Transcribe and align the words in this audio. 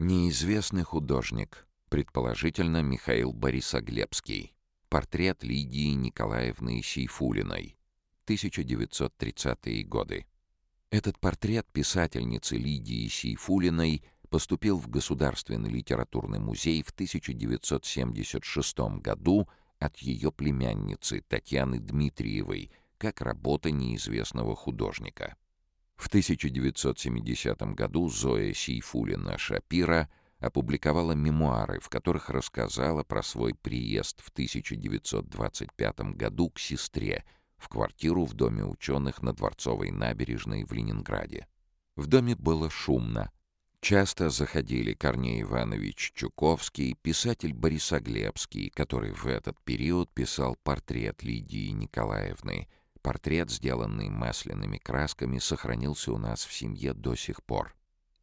Неизвестный 0.00 0.82
художник, 0.82 1.68
предположительно 1.88 2.82
Михаил 2.82 3.32
Борисоглебский. 3.32 4.52
Портрет 4.88 5.44
Лидии 5.44 5.92
Николаевны 5.92 6.82
Сейфулиной. 6.82 7.76
1930-е 8.26 9.84
годы. 9.84 10.26
Этот 10.90 11.20
портрет 11.20 11.68
писательницы 11.72 12.56
Лидии 12.56 13.06
Сейфулиной 13.06 14.02
поступил 14.30 14.78
в 14.78 14.88
Государственный 14.88 15.70
литературный 15.70 16.40
музей 16.40 16.82
в 16.82 16.90
1976 16.90 18.78
году 19.00 19.48
от 19.78 19.98
ее 19.98 20.32
племянницы 20.32 21.20
Татьяны 21.20 21.78
Дмитриевой 21.78 22.72
как 22.98 23.20
работа 23.20 23.70
неизвестного 23.70 24.56
художника. 24.56 25.36
В 25.96 26.08
1970 26.08 27.62
году 27.74 28.08
Зоя 28.08 28.52
Сейфулина 28.52 29.38
Шапира 29.38 30.08
опубликовала 30.38 31.12
мемуары, 31.12 31.80
в 31.80 31.88
которых 31.88 32.30
рассказала 32.30 33.04
про 33.04 33.22
свой 33.22 33.54
приезд 33.54 34.20
в 34.20 34.28
1925 34.30 36.00
году 36.16 36.50
к 36.50 36.58
сестре 36.58 37.24
в 37.56 37.68
квартиру 37.68 38.24
в 38.24 38.34
Доме 38.34 38.64
ученых 38.64 39.22
на 39.22 39.32
Дворцовой 39.32 39.90
набережной 39.90 40.64
в 40.64 40.72
Ленинграде. 40.72 41.46
В 41.96 42.06
доме 42.08 42.34
было 42.34 42.68
шумно. 42.68 43.30
Часто 43.80 44.30
заходили 44.30 44.94
Корней 44.94 45.42
Иванович 45.42 46.12
Чуковский, 46.14 46.94
писатель 47.00 47.52
Борисоглебский, 47.52 48.70
который 48.70 49.12
в 49.12 49.26
этот 49.26 49.58
период 49.62 50.10
писал 50.12 50.56
портрет 50.62 51.22
Лидии 51.22 51.68
Николаевны— 51.68 52.68
Портрет, 53.04 53.50
сделанный 53.50 54.08
масляными 54.08 54.78
красками, 54.78 55.38
сохранился 55.38 56.10
у 56.10 56.16
нас 56.16 56.46
в 56.46 56.54
семье 56.54 56.94
до 56.94 57.14
сих 57.14 57.42
пор. 57.42 57.76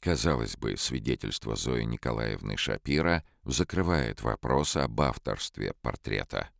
Казалось 0.00 0.56
бы, 0.56 0.76
свидетельство 0.76 1.54
Зои 1.54 1.84
Николаевны 1.84 2.56
Шапира 2.56 3.22
закрывает 3.44 4.20
вопрос 4.22 4.74
об 4.74 5.00
авторстве 5.00 5.74
портрета. 5.80 6.50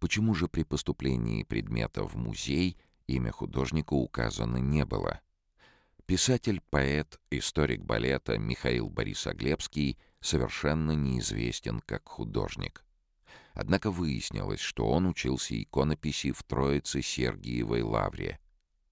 Почему 0.00 0.34
же 0.34 0.48
при 0.48 0.64
поступлении 0.64 1.44
предмета 1.44 2.04
в 2.04 2.14
музей 2.14 2.76
имя 3.06 3.32
художника 3.32 3.94
указано 3.94 4.58
не 4.58 4.84
было? 4.84 5.22
Писатель, 6.04 6.60
поэт, 6.68 7.18
историк 7.30 7.80
балета 7.84 8.36
Михаил 8.36 8.90
Борисоглебский 8.90 9.98
совершенно 10.20 10.92
неизвестен 10.92 11.80
как 11.80 12.06
художник. 12.06 12.84
Однако 13.54 13.90
выяснилось, 13.90 14.60
что 14.60 14.88
он 14.88 15.06
учился 15.06 15.60
иконописи 15.60 16.32
в 16.32 16.42
Троице 16.42 17.02
Сергиевой 17.02 17.82
Лавре, 17.82 18.38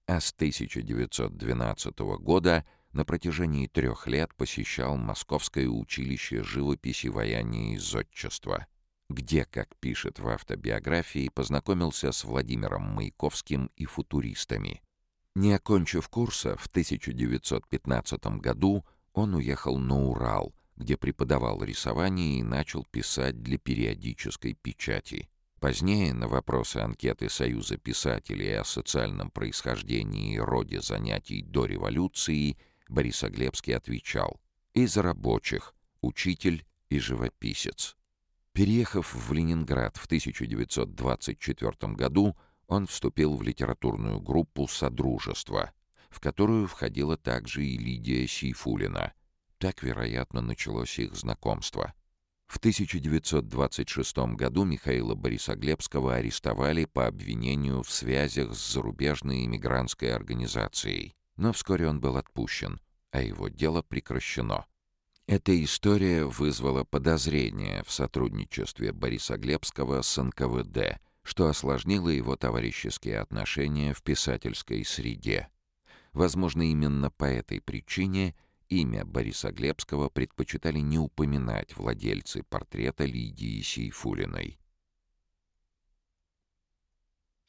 а 0.05 0.19
с 0.19 0.31
1912 0.33 1.99
года 2.19 2.65
на 2.91 3.05
протяжении 3.05 3.67
трех 3.67 4.07
лет 4.07 4.35
посещал 4.35 4.97
Московское 4.97 5.67
училище 5.67 6.43
живописи, 6.43 7.07
ваяния 7.07 7.75
и 7.75 7.77
зодчества, 7.77 8.67
где, 9.09 9.45
как 9.45 9.75
пишет 9.77 10.19
в 10.19 10.27
автобиографии, 10.27 11.29
познакомился 11.29 12.11
с 12.11 12.23
Владимиром 12.23 12.83
Маяковским 12.83 13.71
и 13.75 13.85
футуристами. 13.85 14.81
Не 15.33 15.53
окончив 15.53 16.07
курса, 16.09 16.57
в 16.57 16.67
1915 16.67 18.25
году 18.41 18.85
он 19.13 19.33
уехал 19.33 19.77
на 19.77 20.03
Урал– 20.03 20.53
где 20.81 20.97
преподавал 20.97 21.63
рисование 21.63 22.39
и 22.39 22.43
начал 22.43 22.85
писать 22.85 23.41
для 23.43 23.57
периодической 23.59 24.55
печати. 24.55 25.29
Позднее 25.59 26.11
на 26.11 26.27
вопросы 26.27 26.77
анкеты 26.77 27.29
Союза 27.29 27.77
писателей 27.77 28.59
о 28.59 28.63
социальном 28.63 29.29
происхождении 29.29 30.33
и 30.33 30.39
роде 30.39 30.81
занятий 30.81 31.43
до 31.43 31.65
революции 31.65 32.57
Борисоглебский 32.89 33.75
отвечал 33.75 34.41
«Из 34.73 34.97
рабочих, 34.97 35.75
учитель 36.01 36.65
и 36.89 36.97
живописец». 36.97 37.95
Переехав 38.51 39.13
в 39.13 39.31
Ленинград 39.31 39.97
в 39.97 40.05
1924 40.07 41.93
году, 41.93 42.35
он 42.67 42.87
вступил 42.87 43.35
в 43.35 43.43
литературную 43.43 44.19
группу 44.19 44.67
«Содружество», 44.67 45.71
в 46.09 46.19
которую 46.19 46.67
входила 46.67 47.17
также 47.17 47.63
и 47.63 47.77
Лидия 47.77 48.27
Сейфулина– 48.27 49.13
так, 49.61 49.83
вероятно, 49.83 50.41
началось 50.41 50.97
их 50.97 51.15
знакомство. 51.15 51.93
В 52.47 52.57
1926 52.57 54.17
году 54.35 54.65
Михаила 54.65 55.13
Борисоглебского 55.13 56.15
арестовали 56.15 56.85
по 56.85 57.05
обвинению 57.05 57.83
в 57.83 57.91
связях 57.91 58.55
с 58.55 58.73
зарубежной 58.73 59.45
иммигрантской 59.45 60.15
организацией, 60.15 61.13
но 61.37 61.53
вскоре 61.53 61.87
он 61.87 62.01
был 62.01 62.17
отпущен, 62.17 62.81
а 63.11 63.21
его 63.21 63.49
дело 63.49 63.83
прекращено. 63.83 64.65
Эта 65.27 65.63
история 65.63 66.25
вызвала 66.25 66.83
подозрения 66.83 67.83
в 67.85 67.91
сотрудничестве 67.91 68.91
Борисоглебского 68.91 70.01
с 70.01 70.21
НКВД, 70.21 70.99
что 71.21 71.47
осложнило 71.47 72.09
его 72.09 72.35
товарищеские 72.35 73.19
отношения 73.19 73.93
в 73.93 74.01
писательской 74.01 74.83
среде. 74.83 75.49
Возможно, 76.13 76.63
именно 76.63 77.11
по 77.11 77.25
этой 77.25 77.61
причине– 77.61 78.33
Имя 78.71 79.03
Бориса 79.03 79.51
Глебского 79.51 80.07
предпочитали 80.07 80.79
не 80.79 80.97
упоминать 80.97 81.75
владельцы 81.75 82.41
портрета 82.41 83.03
Лидии 83.03 83.61
Сейфулиной. 83.61 84.60